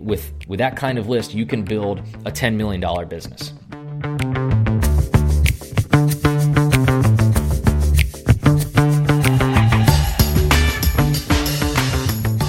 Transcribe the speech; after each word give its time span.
with 0.00 0.32
with 0.46 0.58
that 0.58 0.76
kind 0.76 0.98
of 0.98 1.08
list, 1.08 1.34
you 1.34 1.46
can 1.46 1.62
build 1.62 2.00
a 2.24 2.30
$10 2.30 2.54
million 2.54 2.80
business. 3.08 3.52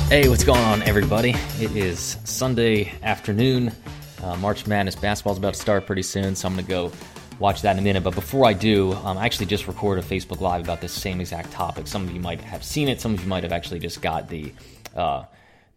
Hey, 0.10 0.28
what's 0.28 0.44
going 0.44 0.60
on, 0.60 0.84
everybody? 0.84 1.36
It 1.60 1.76
is 1.76 2.18
Sunday 2.26 2.92
afternoon. 3.02 3.72
Uh, 4.22 4.36
March 4.36 4.68
Madness 4.68 4.96
basketball 4.96 5.34
is 5.34 5.40
about 5.40 5.54
to 5.54 5.60
start 5.60 5.86
pretty 5.86 6.04
soon, 6.04 6.36
so 6.36 6.48
I'm 6.48 6.54
going 6.54 6.66
to 6.66 6.70
go 6.70 6.92
watch 7.40 7.62
that 7.62 7.72
in 7.72 7.80
a 7.80 7.82
minute. 7.82 8.04
But 8.04 8.14
before 8.14 8.46
I 8.46 8.54
do, 8.54 8.92
um, 8.92 9.18
I 9.18 9.26
actually 9.26 9.46
just 9.48 9.68
recorded 9.68 10.04
a 10.04 10.08
Facebook 10.08 10.42
Live 10.42 10.62
about 10.62 10.82
this 10.82 10.92
same 10.92 11.22
exact 11.22 11.52
topic. 11.52 11.88
Some 11.88 12.04
of 12.04 12.12
you 12.12 12.20
might 12.20 12.42
have 12.42 12.64
seen 12.64 12.90
it. 12.90 13.00
Some 13.00 13.14
of 13.14 13.22
you 13.22 13.28
might 13.28 13.44
have 13.44 13.54
actually 13.54 13.80
just 13.80 14.02
got 14.02 14.28
the 14.28 14.54
uh, 14.96 15.24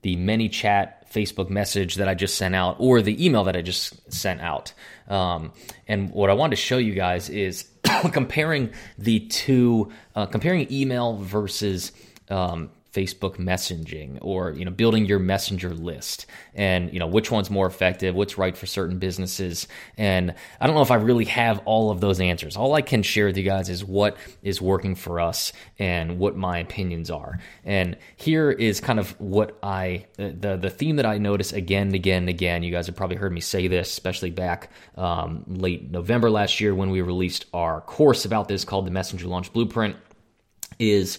the 0.02 0.16
ManyChat 0.16 1.03
Facebook 1.14 1.48
message 1.48 1.96
that 1.96 2.08
I 2.08 2.14
just 2.14 2.36
sent 2.36 2.54
out 2.54 2.76
or 2.78 3.00
the 3.00 3.24
email 3.24 3.44
that 3.44 3.56
I 3.56 3.62
just 3.62 4.12
sent 4.12 4.40
out. 4.40 4.72
Um, 5.08 5.52
and 5.86 6.10
what 6.10 6.30
I 6.30 6.32
wanted 6.32 6.56
to 6.56 6.62
show 6.62 6.78
you 6.78 6.94
guys 6.94 7.28
is 7.28 7.68
comparing 8.12 8.70
the 8.98 9.20
two, 9.20 9.92
uh, 10.16 10.26
comparing 10.26 10.66
email 10.72 11.16
versus 11.16 11.92
um, 12.28 12.70
Facebook 12.94 13.36
messaging 13.36 14.18
or 14.22 14.52
you 14.52 14.64
know 14.64 14.70
building 14.70 15.04
your 15.04 15.18
messenger 15.18 15.70
list 15.70 16.26
and 16.54 16.92
you 16.92 17.00
know 17.00 17.06
which 17.06 17.30
one's 17.30 17.50
more 17.50 17.66
effective 17.66 18.14
what's 18.14 18.38
right 18.38 18.56
for 18.56 18.66
certain 18.66 18.98
businesses. 18.98 19.66
And 19.98 20.34
I 20.60 20.66
don't 20.66 20.76
know 20.76 20.82
if 20.82 20.90
I 20.90 20.96
really 20.96 21.24
have 21.26 21.60
all 21.64 21.90
of 21.90 22.00
those 22.00 22.20
answers. 22.20 22.56
All 22.56 22.74
I 22.74 22.82
can 22.82 23.02
share 23.02 23.26
with 23.26 23.36
you 23.36 23.42
guys 23.42 23.68
is 23.68 23.84
what 23.84 24.16
is 24.42 24.62
working 24.62 24.94
for 24.94 25.20
us 25.20 25.52
and 25.78 26.18
what 26.18 26.36
my 26.36 26.58
opinions 26.58 27.10
are. 27.10 27.38
And 27.64 27.96
here 28.16 28.50
is 28.50 28.80
kind 28.80 29.00
of 29.00 29.18
what 29.20 29.58
I 29.62 30.06
the 30.16 30.56
the 30.56 30.70
theme 30.70 30.96
that 30.96 31.06
I 31.06 31.18
notice 31.18 31.52
again 31.52 31.88
and 31.88 31.94
again 31.94 32.22
and 32.22 32.28
again. 32.28 32.62
You 32.62 32.70
guys 32.70 32.86
have 32.86 32.96
probably 32.96 33.16
heard 33.16 33.32
me 33.32 33.40
say 33.40 33.66
this 33.66 33.90
especially 33.90 34.30
back 34.30 34.70
um, 34.96 35.44
late 35.48 35.90
November 35.90 36.30
last 36.30 36.60
year 36.60 36.74
when 36.74 36.90
we 36.90 37.00
released 37.00 37.46
our 37.52 37.80
course 37.80 38.24
about 38.24 38.48
this 38.48 38.64
called 38.64 38.86
the 38.86 38.90
messenger 38.90 39.26
launch 39.26 39.52
blueprint 39.52 39.96
is 40.78 41.18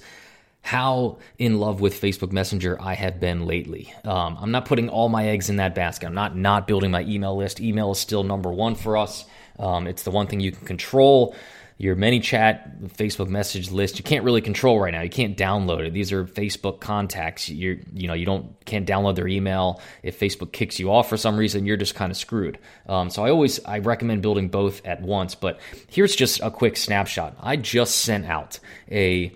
how 0.66 1.20
in 1.38 1.60
love 1.60 1.80
with 1.80 2.02
Facebook 2.02 2.32
Messenger 2.32 2.82
I 2.82 2.96
have 2.96 3.20
been 3.20 3.46
lately. 3.46 3.94
Um, 4.04 4.36
I'm 4.42 4.50
not 4.50 4.66
putting 4.66 4.90
all 4.90 5.10
my 5.10 5.28
eggs 5.28 5.48
in 5.48 5.58
that 5.58 5.76
basket. 5.76 6.08
I'm 6.08 6.16
not 6.16 6.36
not 6.36 6.66
building 6.66 6.90
my 6.90 7.04
email 7.04 7.38
list. 7.38 7.62
Email 7.62 7.92
is 7.92 8.00
still 8.00 8.24
number 8.24 8.52
one 8.52 8.74
for 8.74 8.98
us. 8.98 9.26
Um, 9.60 9.86
it's 9.86 10.02
the 10.02 10.10
one 10.10 10.26
thing 10.26 10.40
you 10.40 10.52
can 10.52 10.66
control. 10.66 11.36
Your 11.78 11.96
ManyChat 11.96 12.94
Facebook 12.94 13.28
message 13.28 13.70
list 13.70 14.00
you 14.00 14.04
can't 14.04 14.24
really 14.26 14.42
control 14.42 14.80
right 14.80 14.92
now. 14.92 15.04
You 15.04 15.10
can't 15.12 15.38
download 15.38 15.86
it. 15.86 15.94
These 15.94 16.12
are 16.12 16.26
Facebook 16.26 16.80
contacts. 16.80 17.48
You 17.48 17.80
you 17.94 18.08
know 18.08 18.16
you 18.16 18.26
don't 18.26 18.56
can't 18.66 18.88
download 18.88 19.14
their 19.14 19.28
email. 19.28 19.80
If 20.02 20.20
Facebook 20.20 20.52
kicks 20.52 20.80
you 20.80 20.92
off 20.92 21.08
for 21.08 21.18
some 21.18 21.38
reason, 21.38 21.68
you're 21.68 21.78
just 21.78 21.94
kind 21.94 22.12
of 22.12 22.18
screwed. 22.18 22.58
Um, 22.90 23.12
so 23.12 23.24
I 23.24 23.30
always 23.30 23.64
I 23.66 23.78
recommend 23.80 24.24
building 24.24 24.50
both 24.50 24.84
at 24.84 25.04
once. 25.04 25.36
But 25.36 25.60
here's 25.88 26.16
just 26.16 26.40
a 26.42 26.50
quick 26.50 26.76
snapshot. 26.76 27.38
I 27.40 27.56
just 27.56 27.98
sent 27.98 28.26
out 28.26 28.58
a 28.90 29.32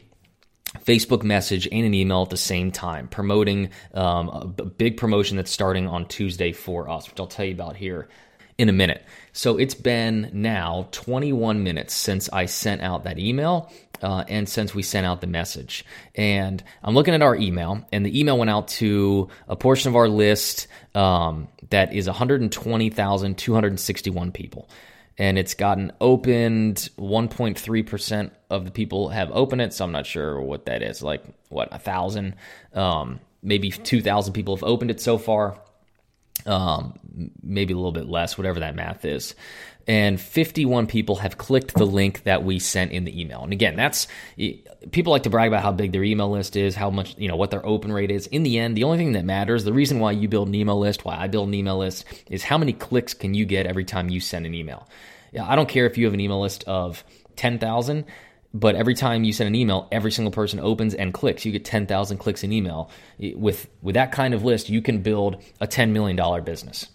Facebook 0.86 1.23
message 1.23 1.67
and 1.72 1.86
an 1.86 1.94
email 1.94 2.23
at 2.23 2.30
the 2.30 2.38
same 2.38 2.72
time, 2.72 3.08
promoting 3.08 3.70
um, 3.94 4.30
a 4.30 4.66
big 4.66 4.98
promotion 4.98 5.38
that's 5.38 5.52
starting 5.52 5.88
on 5.88 6.06
Tuesday 6.06 6.52
for 6.52 6.89
us, 6.89 7.09
which 7.09 7.20
I'll 7.20 7.28
tell 7.28 7.45
you 7.45 7.53
about 7.53 7.75
here 7.75 8.08
in 8.58 8.70
a 8.70 8.73
minute. 8.73 9.03
So 9.31 9.58
it's 9.58 9.73
been 9.73 10.30
now 10.34 10.90
21 10.92 11.64
minutes 11.64 11.94
since 11.94 12.30
I 12.30 12.45
sent 12.45 12.81
out 12.81 13.06
that 13.06 13.17
email 13.17 13.72
uh, 14.02 14.25
and 14.28 14.50
since 14.50 14.75
we 14.75 14.84
sent 14.84 15.08
out 15.08 15.22
the 15.22 15.28
message. 15.28 15.86
And 16.14 16.62
I'm 16.84 16.94
looking 16.94 17.14
at 17.14 17.22
our 17.22 17.36
email, 17.36 17.86
and 17.92 18.06
the 18.06 18.20
email 18.20 18.38
went 18.38 18.52
out 18.52 18.67
to 18.70 19.30
a 19.47 19.56
portion 19.56 19.90
of 19.90 19.95
our 19.95 20.09
list 20.09 20.67
um, 20.94 21.47
that 21.70 21.94
is 21.94 22.08
120,261 22.08 24.31
people 24.31 24.67
and 25.20 25.38
it's 25.38 25.53
gotten 25.53 25.92
opened. 26.02 26.89
1.3% 26.98 28.31
of 28.50 28.66
the 28.66 28.72
people 28.72 29.09
have 29.09 29.30
opened 29.31 29.62
it 29.62 29.72
so 29.74 29.85
i'm 29.85 29.91
not 29.91 30.07
sure 30.07 30.41
what 30.41 30.66
that 30.66 30.81
is 30.81 31.03
like 31.03 31.24
what 31.50 31.68
a 31.72 31.80
thousand? 31.80 32.35
Um, 32.74 33.19
maybe 33.41 33.69
2000 33.72 34.34
people 34.34 34.56
have 34.56 34.63
opened 34.63 34.91
it 34.91 35.02
so 35.02 35.18
far 35.18 35.59
um, 36.49 36.99
maybe 37.41 37.73
a 37.73 37.77
little 37.77 37.91
bit 37.91 38.07
less 38.07 38.37
whatever 38.37 38.61
that 38.61 38.75
math 38.75 39.05
is. 39.05 39.35
And 39.87 40.21
51 40.21 40.87
people 40.87 41.15
have 41.15 41.37
clicked 41.37 41.73
the 41.73 41.85
link 41.85 42.23
that 42.23 42.43
we 42.43 42.59
sent 42.59 42.91
in 42.91 43.05
the 43.05 43.21
email. 43.21 43.41
And 43.41 43.53
again 43.53 43.75
that's 43.75 44.07
people 44.91 45.11
like 45.11 45.23
to 45.23 45.29
brag 45.29 45.47
about 45.47 45.63
how 45.63 45.71
big 45.71 45.91
their 45.91 46.03
email 46.03 46.29
list 46.29 46.55
is 46.55 46.75
how 46.75 46.89
much 46.89 47.15
you 47.17 47.27
know 47.27 47.35
what 47.35 47.51
their 47.51 47.65
open 47.65 47.91
rate 47.91 48.11
is. 48.11 48.27
In 48.27 48.43
the 48.43 48.59
end 48.59 48.75
the 48.75 48.83
only 48.83 48.97
thing 48.97 49.13
that 49.13 49.25
matters 49.25 49.63
the 49.63 49.73
reason 49.73 49.99
why 49.99 50.11
you 50.11 50.27
build 50.27 50.47
an 50.47 50.55
email 50.55 50.79
list 50.79 51.05
why 51.05 51.17
i 51.17 51.27
build 51.27 51.47
an 51.47 51.53
email 51.53 51.77
list 51.77 52.05
is 52.29 52.43
how 52.43 52.57
many 52.57 52.73
clicks 52.73 53.13
can 53.13 53.33
you 53.33 53.45
get 53.45 53.66
every 53.66 53.85
time 53.85 54.09
you 54.09 54.19
send 54.19 54.45
an 54.45 54.53
email. 54.53 54.87
I 55.39 55.55
don't 55.55 55.69
care 55.69 55.85
if 55.85 55.97
you 55.97 56.05
have 56.05 56.13
an 56.13 56.19
email 56.19 56.41
list 56.41 56.63
of 56.66 57.03
10,000, 57.35 58.05
but 58.53 58.75
every 58.75 58.95
time 58.95 59.23
you 59.23 59.33
send 59.33 59.47
an 59.47 59.55
email, 59.55 59.87
every 59.91 60.11
single 60.11 60.31
person 60.31 60.59
opens 60.59 60.93
and 60.93 61.13
clicks. 61.13 61.45
You 61.45 61.51
get 61.51 61.65
10,000 61.65 62.17
clicks 62.17 62.43
in 62.43 62.51
email. 62.51 62.89
With, 63.19 63.69
with 63.81 63.93
that 63.95 64.11
kind 64.11 64.33
of 64.33 64.43
list, 64.43 64.69
you 64.69 64.81
can 64.81 65.01
build 65.01 65.43
a 65.61 65.67
$10 65.67 65.91
million 65.91 66.43
business. 66.43 66.87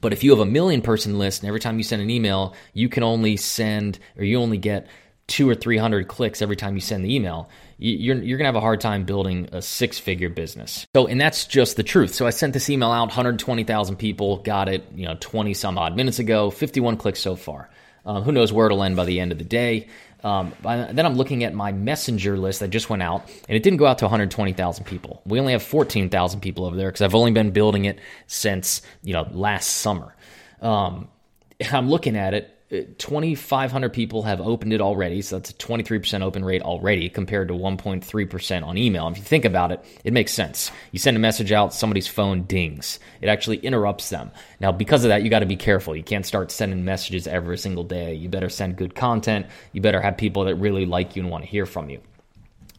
But 0.00 0.12
if 0.12 0.24
you 0.24 0.30
have 0.30 0.40
a 0.40 0.46
million 0.46 0.80
person 0.80 1.18
list 1.18 1.42
and 1.42 1.48
every 1.48 1.60
time 1.60 1.78
you 1.78 1.84
send 1.84 2.02
an 2.02 2.10
email, 2.10 2.54
you 2.72 2.88
can 2.88 3.02
only 3.02 3.36
send 3.36 3.98
or 4.16 4.24
you 4.24 4.38
only 4.38 4.58
get 4.58 4.86
two 5.28 5.48
or 5.48 5.54
300 5.54 6.08
clicks 6.08 6.42
every 6.42 6.56
time 6.56 6.74
you 6.74 6.80
send 6.80 7.04
the 7.04 7.14
email, 7.14 7.48
you're, 7.78 8.16
you're 8.16 8.38
going 8.38 8.44
to 8.44 8.48
have 8.48 8.56
a 8.56 8.60
hard 8.60 8.80
time 8.80 9.04
building 9.04 9.48
a 9.52 9.62
six 9.62 9.98
figure 9.98 10.28
business. 10.28 10.86
So, 10.94 11.06
and 11.06 11.20
that's 11.20 11.46
just 11.46 11.76
the 11.76 11.82
truth. 11.82 12.14
So 12.14 12.26
I 12.26 12.30
sent 12.30 12.52
this 12.52 12.68
email 12.68 12.90
out, 12.90 13.08
120,000 13.08 13.96
people 13.96 14.38
got 14.38 14.68
it, 14.68 14.84
you 14.94 15.06
know, 15.06 15.16
20 15.20 15.54
some 15.54 15.78
odd 15.78 15.96
minutes 15.96 16.18
ago, 16.18 16.50
51 16.50 16.96
clicks 16.96 17.20
so 17.20 17.36
far. 17.36 17.70
Um, 18.04 18.22
who 18.22 18.32
knows 18.32 18.52
where 18.52 18.66
it'll 18.66 18.82
end 18.82 18.96
by 18.96 19.04
the 19.04 19.20
end 19.20 19.32
of 19.32 19.38
the 19.38 19.44
day. 19.44 19.88
Um, 20.24 20.52
then 20.62 21.04
I'm 21.04 21.14
looking 21.14 21.42
at 21.42 21.52
my 21.52 21.72
messenger 21.72 22.38
list 22.38 22.60
that 22.60 22.68
just 22.68 22.88
went 22.88 23.02
out, 23.02 23.28
and 23.48 23.56
it 23.56 23.62
didn't 23.62 23.78
go 23.78 23.86
out 23.86 23.98
to 23.98 24.04
120,000 24.04 24.84
people. 24.84 25.20
We 25.26 25.40
only 25.40 25.52
have 25.52 25.62
14,000 25.62 26.40
people 26.40 26.64
over 26.64 26.76
there 26.76 26.88
because 26.88 27.02
I've 27.02 27.14
only 27.14 27.32
been 27.32 27.50
building 27.50 27.86
it 27.86 27.98
since 28.26 28.82
you 29.02 29.12
know 29.12 29.26
last 29.32 29.66
summer. 29.66 30.14
Um, 30.60 31.08
I'm 31.72 31.90
looking 31.90 32.16
at 32.16 32.34
it, 32.34 32.56
2,500 32.72 33.92
people 33.92 34.22
have 34.22 34.40
opened 34.40 34.72
it 34.72 34.80
already, 34.80 35.20
so 35.20 35.36
that's 35.36 35.50
a 35.50 35.54
23% 35.54 36.22
open 36.22 36.42
rate 36.42 36.62
already 36.62 37.10
compared 37.10 37.48
to 37.48 37.54
1.3% 37.54 38.64
on 38.64 38.78
email. 38.78 39.08
If 39.08 39.18
you 39.18 39.24
think 39.24 39.44
about 39.44 39.72
it, 39.72 39.84
it 40.04 40.14
makes 40.14 40.32
sense. 40.32 40.70
You 40.90 40.98
send 40.98 41.18
a 41.18 41.20
message 41.20 41.52
out, 41.52 41.74
somebody's 41.74 42.08
phone 42.08 42.44
dings. 42.44 42.98
It 43.20 43.28
actually 43.28 43.58
interrupts 43.58 44.08
them. 44.08 44.30
Now, 44.58 44.72
because 44.72 45.04
of 45.04 45.10
that, 45.10 45.22
you 45.22 45.28
got 45.28 45.40
to 45.40 45.46
be 45.46 45.56
careful. 45.56 45.94
You 45.94 46.02
can't 46.02 46.24
start 46.24 46.50
sending 46.50 46.82
messages 46.82 47.26
every 47.26 47.58
single 47.58 47.84
day. 47.84 48.14
You 48.14 48.30
better 48.30 48.48
send 48.48 48.76
good 48.76 48.94
content. 48.94 49.46
You 49.72 49.82
better 49.82 50.00
have 50.00 50.16
people 50.16 50.44
that 50.44 50.54
really 50.54 50.86
like 50.86 51.14
you 51.14 51.22
and 51.22 51.30
want 51.30 51.44
to 51.44 51.50
hear 51.50 51.66
from 51.66 51.90
you. 51.90 52.00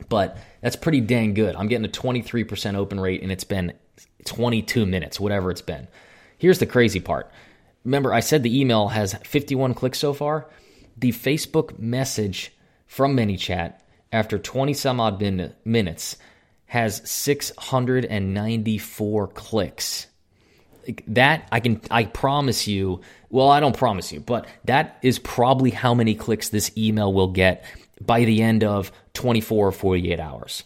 But 0.10 0.38
that's 0.62 0.76
pretty 0.76 1.02
dang 1.02 1.36
good. 1.36 1.56
I'm 1.56 1.68
getting 1.68 1.86
a 1.86 1.90
23% 1.90 2.76
open 2.76 3.00
rate, 3.00 3.22
and 3.22 3.32
it's 3.32 3.44
been 3.44 3.74
22 4.26 4.88
minutes, 4.88 5.20
whatever 5.20 5.52
it's 5.52 5.62
been. 5.62 5.88
Here's 6.40 6.58
the 6.58 6.66
crazy 6.66 7.00
part 7.00 7.32
remember 7.84 8.14
I 8.14 8.20
said 8.20 8.44
the 8.44 8.60
email 8.60 8.90
has 8.90 9.14
51 9.14 9.74
clicks 9.74 10.00
so 10.00 10.14
far. 10.14 10.50
The 10.98 11.12
Facebook 11.12 11.80
message 11.80 12.54
from 12.88 13.18
ManyChat 13.18 13.76
after 14.12 14.38
20 14.38 14.74
some 14.74 15.00
odd 15.00 15.20
min- 15.20 15.54
minutes 15.66 16.18
has 16.68 17.02
694 17.10 19.28
clicks. 19.30 20.08
That 21.08 21.48
I 21.52 21.60
can 21.60 21.82
I 21.90 22.06
promise 22.06 22.68
you, 22.68 23.02
well 23.30 23.50
I 23.50 23.60
don't 23.60 23.78
promise 23.78 24.12
you, 24.12 24.20
but 24.20 24.48
that 24.66 24.98
is 25.02 25.20
probably 25.20 25.72
how 25.72 25.94
many 25.94 26.16
clicks 26.16 26.50
this 26.50 26.72
email 26.78 27.14
will 27.14 27.32
get 27.32 27.66
by 28.02 28.26
the 28.26 28.42
end 28.42 28.64
of 28.64 28.92
24 29.14 29.68
or 29.68 29.72
48 29.72 30.20
hours. 30.20 30.64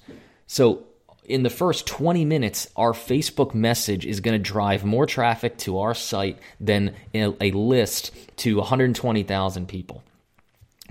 So 0.47 0.87
in 1.27 1.43
the 1.43 1.49
first 1.49 1.85
20 1.85 2.23
minutes, 2.25 2.69
our 2.75 2.93
Facebook 2.93 3.53
message 3.53 4.05
is 4.05 4.21
going 4.21 4.41
to 4.41 4.51
drive 4.51 4.85
more 4.85 5.05
traffic 5.05 5.57
to 5.59 5.79
our 5.79 5.93
site 5.93 6.39
than 6.59 6.95
a, 7.13 7.51
list 7.51 8.15
to 8.37 8.57
120,000 8.57 9.67
people. 9.67 10.03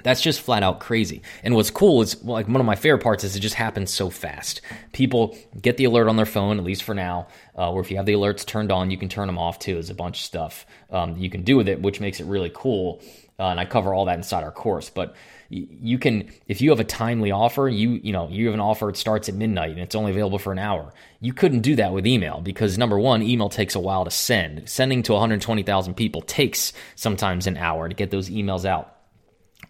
That's 0.03 0.21
just 0.21 0.43
flat 0.43 0.63
out 0.63 0.79
crazy. 0.79 1.23
And 1.43 1.55
what's 1.55 1.71
cool 1.71 2.03
is, 2.03 2.23
like 2.23 2.47
one 2.47 2.61
of 2.61 2.67
my 2.67 2.77
favorite 2.77 3.03
parts 3.03 3.25
is 3.25 3.35
it 3.35 3.41
just 3.41 3.55
happens 3.55 3.91
so 3.91 4.11
fast. 4.11 4.61
People 4.93 5.37
get 5.61 5.79
the 5.79 5.85
alert 5.85 6.07
on 6.07 6.17
their 6.17 6.27
phone, 6.27 6.59
at 6.59 6.65
least 6.65 6.83
for 6.83 6.95
now. 6.95 7.29
Uh, 7.57 7.73
or 7.73 7.81
if 7.81 7.91
you 7.91 7.97
have 7.97 8.05
the 8.05 8.13
alerts 8.13 8.45
turned 8.45 8.71
on, 8.71 8.91
you 8.91 8.99
can 8.99 9.09
turn 9.09 9.27
them 9.27 9.39
off 9.39 9.59
too. 9.59 9.73
There's 9.73 9.91
a 9.91 9.95
bunch 9.95 10.19
of 10.19 10.25
stuff 10.25 10.67
um, 10.91 11.17
you 11.17 11.31
can 11.31 11.43
do 11.43 11.57
with 11.57 11.69
it, 11.69 11.81
which 11.81 11.99
makes 11.99 12.21
it 12.21 12.27
really 12.27 12.53
cool. 12.55 13.01
Uh, 13.39 13.45
and 13.45 13.59
I 13.59 13.65
cover 13.65 13.95
all 13.95 14.05
that 14.05 14.19
inside 14.19 14.45
our 14.45 14.53
course. 14.53 14.91
But 14.91 15.17
you 15.49 15.99
can 15.99 16.31
if 16.49 16.61
you 16.61 16.71
have 16.71 16.81
a 16.81 16.85
timely 16.85 17.31
offer 17.31 17.69
you 17.69 18.01
you 18.03 18.13
know 18.13 18.29
you 18.29 18.47
have 18.47 18.55
an 18.55 18.61
offer 18.61 18.89
it 18.89 18.97
starts 18.97 19.29
at 19.29 19.35
midnight 19.35 19.71
and 19.71 19.81
it's 19.81 19.95
only 19.95 20.11
available 20.11 20.39
for 20.39 20.53
an 20.53 20.59
hour 20.59 20.93
you 21.21 21.33
couldn't 21.33 21.61
do 21.61 21.77
that 21.77 21.93
with 21.93 22.07
email 22.07 22.41
because 22.41 22.77
number 22.77 22.99
one 22.99 23.23
email 23.23 23.49
takes 23.49 23.75
a 23.75 23.81
while 23.81 24.05
to 24.05 24.11
send 24.11 24.69
sending 24.69 25.03
to 25.03 25.13
120000 25.13 25.95
people 25.95 26.21
takes 26.23 26.73
sometimes 26.95 27.47
an 27.47 27.57
hour 27.57 27.89
to 27.89 27.95
get 27.95 28.11
those 28.11 28.29
emails 28.29 28.65
out 28.65 28.97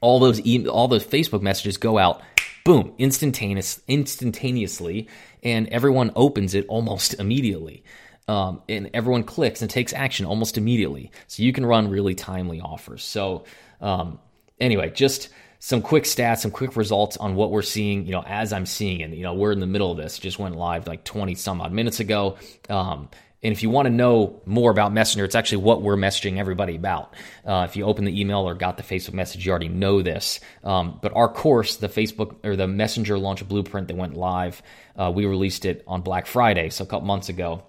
all 0.00 0.18
those 0.18 0.40
e- 0.46 0.66
all 0.66 0.88
those 0.88 1.04
facebook 1.04 1.42
messages 1.42 1.76
go 1.76 1.98
out 1.98 2.22
boom 2.64 2.94
instantaneous 2.98 3.80
instantaneously 3.86 5.08
and 5.42 5.68
everyone 5.68 6.10
opens 6.16 6.54
it 6.54 6.64
almost 6.68 7.14
immediately 7.20 7.84
um, 8.28 8.62
and 8.68 8.90
everyone 8.92 9.22
clicks 9.22 9.62
and 9.62 9.70
takes 9.70 9.92
action 9.92 10.26
almost 10.26 10.58
immediately. 10.58 11.12
So 11.28 11.42
you 11.42 11.52
can 11.52 11.64
run 11.64 11.90
really 11.90 12.14
timely 12.14 12.60
offers. 12.60 13.04
So 13.04 13.44
um, 13.80 14.18
anyway, 14.60 14.90
just 14.90 15.28
some 15.66 15.82
quick 15.82 16.04
stats, 16.04 16.42
some 16.42 16.52
quick 16.52 16.76
results 16.76 17.16
on 17.16 17.34
what 17.34 17.50
we're 17.50 17.60
seeing, 17.60 18.06
you 18.06 18.12
know, 18.12 18.22
as 18.24 18.52
I'm 18.52 18.66
seeing 18.66 19.00
it. 19.00 19.10
You 19.10 19.24
know, 19.24 19.34
we're 19.34 19.50
in 19.50 19.58
the 19.58 19.66
middle 19.66 19.90
of 19.90 19.96
this, 19.96 20.16
just 20.16 20.38
went 20.38 20.54
live 20.54 20.86
like 20.86 21.02
20 21.02 21.34
some 21.34 21.60
odd 21.60 21.72
minutes 21.72 21.98
ago. 21.98 22.36
Um, 22.68 23.08
and 23.42 23.50
if 23.50 23.64
you 23.64 23.70
want 23.70 23.86
to 23.86 23.90
know 23.90 24.40
more 24.46 24.70
about 24.70 24.92
Messenger, 24.92 25.24
it's 25.24 25.34
actually 25.34 25.64
what 25.64 25.82
we're 25.82 25.96
messaging 25.96 26.38
everybody 26.38 26.76
about. 26.76 27.14
Uh, 27.44 27.66
if 27.68 27.74
you 27.74 27.84
open 27.84 28.04
the 28.04 28.20
email 28.20 28.48
or 28.48 28.54
got 28.54 28.76
the 28.76 28.84
Facebook 28.84 29.14
message, 29.14 29.44
you 29.44 29.50
already 29.50 29.66
know 29.66 30.02
this. 30.02 30.38
Um, 30.62 31.00
but 31.02 31.12
our 31.16 31.28
course, 31.28 31.74
the 31.74 31.88
Facebook 31.88 32.36
or 32.44 32.54
the 32.54 32.68
Messenger 32.68 33.18
launch 33.18 33.46
blueprint 33.48 33.88
that 33.88 33.96
went 33.96 34.14
live, 34.14 34.62
uh, 34.94 35.10
we 35.12 35.26
released 35.26 35.64
it 35.64 35.82
on 35.88 36.02
Black 36.02 36.26
Friday, 36.26 36.70
so 36.70 36.84
a 36.84 36.86
couple 36.86 37.08
months 37.08 37.28
ago. 37.28 37.64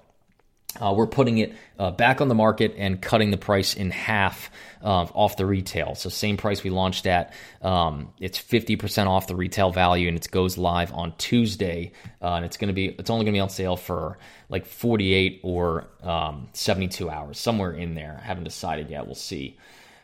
Uh, 0.76 0.94
we're 0.94 1.08
putting 1.08 1.38
it 1.38 1.56
uh, 1.80 1.92
back 1.92 2.20
on 2.20 2.28
the 2.28 2.36
market 2.36 2.76
and 2.78 3.02
cutting 3.02 3.32
the 3.32 3.38
price 3.38 3.74
in 3.74 3.90
half 3.90 4.52
uh, 4.84 5.08
off 5.14 5.38
the 5.38 5.46
retail. 5.46 5.96
So 5.96 6.10
same 6.10 6.38
price 6.38 6.64
we 6.64 6.70
launched 6.70 7.08
at. 7.08 7.34
Um, 7.62 8.10
it's 8.20 8.38
50% 8.38 9.08
off 9.08 9.28
the 9.28 9.36
retail 9.36 9.72
value, 9.72 10.08
and 10.08 10.18
it 10.18 10.30
goes 10.30 10.58
live 10.58 10.94
on 10.94 11.14
Tuesday. 11.18 11.94
Uh, 12.22 12.34
and 12.34 12.46
it's 12.46 12.58
going 12.58 12.68
to 12.68 12.74
be 12.74 12.88
it's 12.88 13.10
only 13.10 13.24
going 13.24 13.34
to 13.34 13.38
be 13.38 13.42
on 13.42 13.50
sale 13.50 13.78
for 13.78 14.18
like 14.50 14.66
48 14.66 15.40
or 15.44 15.88
um, 16.04 16.50
72 16.54 17.10
hours, 17.10 17.40
somewhere 17.40 17.72
in 17.72 17.96
there. 17.96 18.20
I 18.22 18.26
haven't 18.26 18.44
decided 18.44 18.90
yet. 18.90 19.06
We'll 19.06 19.16
see 19.16 19.58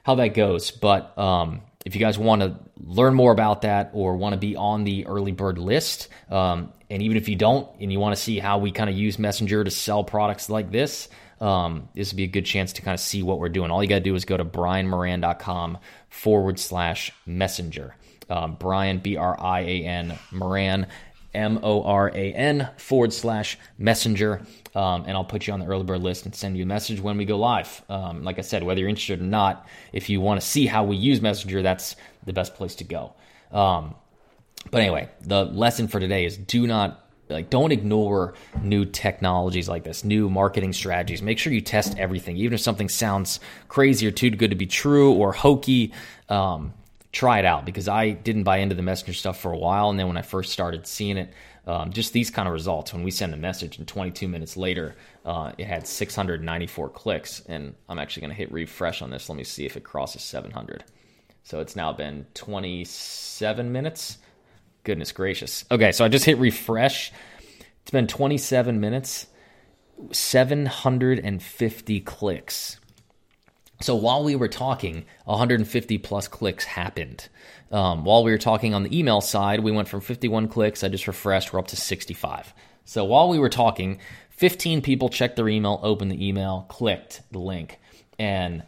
how 0.04 0.16
that 0.16 0.30
goes. 0.30 0.72
But 0.72 1.16
um, 1.18 1.62
if 1.84 1.96
you 1.96 2.02
guys 2.02 2.18
want 2.18 2.42
to 2.42 2.56
learn 2.78 3.14
more 3.14 3.32
about 3.32 3.64
that 3.64 3.92
or 3.94 4.16
want 4.16 4.34
to 4.34 4.40
be 4.40 4.56
on 4.56 4.84
the 4.84 5.06
early 5.06 5.32
bird 5.32 5.58
list, 5.58 6.08
um, 6.30 6.72
and 6.90 7.02
even 7.02 7.18
if 7.18 7.28
you 7.28 7.36
don't 7.36 7.68
and 7.80 7.92
you 7.92 8.00
want 8.00 8.16
to 8.16 8.22
see 8.22 8.40
how 8.40 8.58
we 8.60 8.72
kind 8.72 8.90
of 8.90 8.96
use 8.96 9.20
Messenger 9.20 9.64
to 9.64 9.72
sell 9.72 10.04
products 10.04 10.50
like 10.50 10.72
this, 10.72 11.10
um, 11.42 11.90
this 11.94 12.12
would 12.12 12.18
be 12.18 12.24
a 12.24 12.28
good 12.28 12.46
chance 12.46 12.74
to 12.74 12.82
kind 12.82 12.94
of 12.94 13.02
see 13.02 13.22
what 13.22 13.40
we're 13.40 13.50
doing. 13.50 13.70
All 13.70 13.84
you 13.84 13.90
got 13.90 13.96
to 13.96 14.02
do 14.02 14.16
is 14.16 14.24
go 14.24 14.38
to 14.38 14.46
brianmoran.com 14.46 15.78
forward 16.10 16.58
slash 16.58 17.12
messenger. 17.26 17.96
Um, 18.30 18.56
Brian, 18.58 19.00
B 19.00 19.18
R 19.18 19.38
I 19.38 19.60
A 19.62 19.84
N, 19.84 20.18
Moran, 20.32 20.88
M 21.34 21.60
O 21.64 21.84
R 21.84 22.10
A 22.10 22.34
N 22.34 22.70
forward 22.78 23.14
slash 23.14 23.58
messenger. 23.78 24.42
Um, 24.76 25.04
and 25.06 25.12
I'll 25.12 25.24
put 25.24 25.46
you 25.46 25.54
on 25.54 25.60
the 25.60 25.68
early 25.68 25.84
bird 25.84 26.02
list 26.02 26.26
and 26.26 26.34
send 26.34 26.58
you 26.58 26.64
a 26.64 26.66
message 26.66 27.00
when 27.00 27.18
we 27.18 27.26
go 27.26 27.38
live. 27.38 27.84
Um, 27.90 28.24
like 28.24 28.40
I 28.40 28.42
said, 28.42 28.64
whether 28.64 28.80
you're 28.80 28.90
interested 28.90 29.22
or 29.22 29.24
not, 29.24 29.68
if 29.92 30.10
you 30.10 30.20
want 30.20 30.42
to 30.42 30.48
see 30.48 30.66
how 30.66 30.84
we 30.84 30.96
use 30.96 31.22
Messenger, 31.22 31.62
that's 31.62 31.96
the 32.26 32.34
best 32.34 32.56
place 32.56 32.76
to 32.76 32.84
go. 32.84 33.14
Um, 33.52 33.96
but 34.72 34.82
anyway, 34.82 35.10
the 35.22 35.46
lesson 35.46 35.88
for 35.88 36.00
today 36.00 36.26
is 36.26 36.38
do 36.38 36.66
not 36.66 37.00
like 37.30 37.50
don't 37.50 37.72
ignore 37.72 38.34
new 38.62 38.86
technologies 38.86 39.70
like 39.70 39.84
this, 39.84 40.04
new 40.04 40.30
marketing 40.30 40.74
strategies. 40.74 41.22
Make 41.22 41.40
sure 41.40 41.54
you 41.54 41.62
test 41.62 41.98
everything, 41.98 42.38
even 42.38 42.54
if 42.54 42.62
something 42.62 42.90
sounds 42.90 43.40
crazy 43.68 44.08
or 44.08 44.12
too 44.12 44.30
good 44.32 44.50
to 44.50 44.56
be 44.56 44.66
true 44.66 45.14
or 45.14 45.34
hokey. 45.34 45.94
Um, 46.30 46.74
try 47.14 47.40
it 47.40 47.46
out 47.46 47.64
because 47.64 47.88
I 47.88 48.10
didn't 48.10 48.44
buy 48.44 48.58
into 48.58 48.76
the 48.76 48.82
messenger 48.82 49.14
stuff 49.14 49.40
for 49.40 49.54
a 49.54 49.58
while, 49.58 49.90
and 49.90 49.98
then 49.98 50.08
when 50.08 50.18
I 50.18 50.24
first 50.24 50.52
started 50.52 50.86
seeing 50.86 51.18
it, 51.18 51.32
um, 51.66 51.94
just 51.94 52.12
these 52.12 52.30
kind 52.30 52.48
of 52.48 52.54
results. 52.54 52.92
When 52.92 53.04
we 53.04 53.12
send 53.12 53.34
a 53.34 53.38
message, 53.38 53.78
and 53.78 53.88
22 53.88 54.28
minutes 54.28 54.58
later, 54.58 54.96
uh, 55.24 55.54
it 55.58 55.66
had 55.66 55.88
694 55.88 56.90
clicks, 56.90 57.42
and 57.48 57.76
I'm 57.88 58.00
actually 58.00 58.22
going 58.22 58.32
to 58.32 58.38
hit 58.38 58.52
refresh 58.52 59.02
on 59.02 59.12
this. 59.12 59.30
Let 59.30 59.38
me 59.38 59.46
see 59.46 59.66
if 59.66 59.78
it 59.78 59.84
crosses 59.84 60.24
700. 60.24 60.84
So 61.44 61.60
it's 61.60 61.76
now 61.76 61.94
been 61.94 62.26
27 62.34 63.72
minutes. 63.72 64.18
Goodness 64.84 65.12
gracious. 65.12 65.64
Okay, 65.72 65.92
so 65.92 66.04
I 66.04 66.10
just 66.10 66.26
hit 66.26 66.40
refresh. 66.40 67.14
It's 67.84 67.92
been 67.92 68.08
27 68.08 68.80
minutes, 68.80 69.28
750 70.12 72.00
clicks. 72.02 72.80
So 73.84 73.96
while 73.96 74.24
we 74.24 74.38
were 74.38 74.48
talking, 74.48 75.04
150 75.26 75.98
plus 75.98 76.30
clicks 76.30 76.64
happened. 76.64 77.28
Um, 77.70 78.06
while 78.06 78.24
we 78.24 78.32
were 78.32 78.38
talking 78.38 78.74
on 78.74 78.84
the 78.84 78.98
email 78.98 79.20
side, 79.20 79.60
we 79.60 79.74
went 79.74 79.90
from 79.90 80.00
51 80.00 80.48
clicks. 80.48 80.86
I 80.86 80.88
just 80.88 81.06
refreshed. 81.06 81.52
We're 81.52 81.60
up 81.60 81.68
to 81.68 81.76
65. 81.76 82.54
So 82.86 83.04
while 83.04 83.28
we 83.28 83.38
were 83.38 83.50
talking, 83.50 84.00
15 84.30 84.82
people 84.82 85.10
checked 85.10 85.36
their 85.36 85.50
email, 85.50 85.82
opened 85.84 86.12
the 86.12 86.26
email, 86.26 86.66
clicked 86.70 87.24
the 87.34 87.40
link, 87.40 87.78
and 88.18 88.64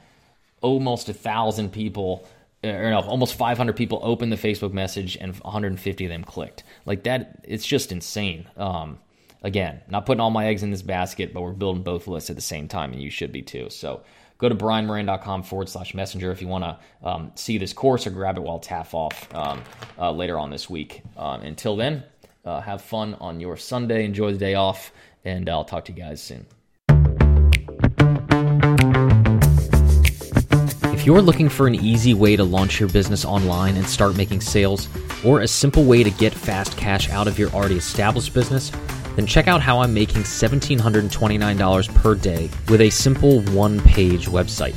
almost 0.59 1.07
a 1.07 1.13
thousand 1.13 1.71
people 1.71 2.27
or 2.61 2.89
no, 2.89 2.99
almost 2.99 3.35
500 3.35 3.73
people 3.73 3.99
opened 4.01 4.33
the 4.33 4.37
Facebook 4.37 4.73
message 4.73 5.15
and 5.15 5.33
150 5.33 6.05
of 6.05 6.09
them 6.09 6.25
clicked. 6.25 6.63
Like 6.85 7.03
that, 7.03 7.39
it's 7.43 7.65
just 7.65 7.93
insane. 7.93 8.49
Um, 8.57 8.99
again, 9.43 9.81
not 9.87 10.05
putting 10.05 10.19
all 10.19 10.31
my 10.31 10.47
eggs 10.47 10.63
in 10.63 10.71
this 10.71 10.81
basket, 10.81 11.33
but 11.33 11.41
we're 11.41 11.53
building 11.53 11.83
both 11.83 12.07
lists 12.07 12.29
at 12.29 12.35
the 12.35 12.41
same 12.41 12.67
time, 12.67 12.91
and 12.91 13.01
you 13.01 13.11
should 13.11 13.31
be 13.31 13.43
too. 13.43 13.69
So 13.69 14.01
go 14.37 14.49
to 14.49 14.55
brianmoran.com 14.55 15.43
forward 15.43 15.69
slash 15.69 15.93
messenger 15.93 16.31
if 16.31 16.41
you 16.41 16.47
want 16.47 16.63
to 16.63 17.07
um, 17.07 17.31
see 17.35 17.57
this 17.57 17.73
course 17.73 18.05
or 18.05 18.09
grab 18.09 18.37
it 18.37 18.41
while 18.41 18.61
half 18.67 18.93
off 18.93 19.33
um, 19.33 19.61
uh, 19.97 20.11
later 20.11 20.37
on 20.37 20.49
this 20.49 20.69
week. 20.69 21.01
Um, 21.17 21.41
until 21.41 21.75
then, 21.75 22.03
uh, 22.43 22.61
have 22.61 22.81
fun 22.81 23.15
on 23.15 23.39
your 23.39 23.57
Sunday. 23.57 24.05
Enjoy 24.05 24.31
the 24.31 24.37
day 24.37 24.55
off, 24.55 24.91
and 25.23 25.49
I'll 25.49 25.65
talk 25.65 25.85
to 25.85 25.91
you 25.91 25.97
guys 25.97 26.21
soon. 26.21 26.45
If 30.93 31.05
you're 31.05 31.21
looking 31.21 31.49
for 31.49 31.67
an 31.67 31.75
easy 31.75 32.13
way 32.13 32.35
to 32.35 32.43
launch 32.43 32.79
your 32.79 32.89
business 32.89 33.25
online 33.25 33.77
and 33.77 33.85
start 33.85 34.17
making 34.17 34.41
sales, 34.41 34.87
or 35.23 35.41
a 35.41 35.47
simple 35.47 35.83
way 35.83 36.03
to 36.03 36.11
get 36.11 36.33
fast 36.33 36.77
cash 36.77 37.09
out 37.09 37.27
of 37.27 37.37
your 37.37 37.49
already 37.51 37.77
established 37.77 38.33
business, 38.33 38.71
then 39.15 39.25
check 39.25 39.47
out 39.47 39.61
how 39.61 39.79
I'm 39.79 39.93
making 39.93 40.23
$1,729 40.23 41.95
per 41.95 42.15
day 42.15 42.49
with 42.69 42.81
a 42.81 42.89
simple 42.89 43.41
one 43.41 43.79
page 43.81 44.27
website. 44.27 44.75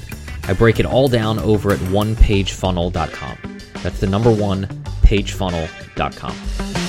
I 0.48 0.54
break 0.54 0.80
it 0.80 0.86
all 0.86 1.08
down 1.08 1.38
over 1.38 1.72
at 1.72 1.78
onepagefunnel.com. 1.78 3.58
That's 3.82 4.00
the 4.00 4.06
number 4.06 4.32
one, 4.32 4.66
pagefunnel.com. 5.02 6.87